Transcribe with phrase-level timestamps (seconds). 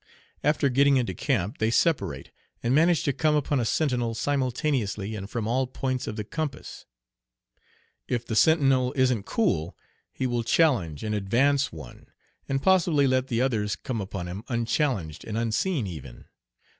[0.43, 2.31] After getting into camp they separate,
[2.63, 6.87] and manage to come upon a sentinel simultaneously and from all points of the compass.
[8.07, 9.77] If the sentinel isn't cool,
[10.11, 12.07] he will challenge and Advance one,
[12.49, 16.25] and possibly let the others come upon him unchallenged and unseen even.